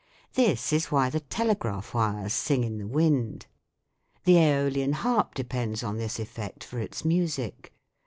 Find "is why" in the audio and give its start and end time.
0.73-1.11